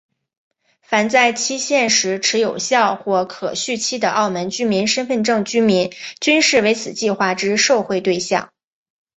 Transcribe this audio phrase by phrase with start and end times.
[0.81, 8.51] 凡在限期时持有有效或可续期的澳门居民身份证居民均是为此计划之受惠对象。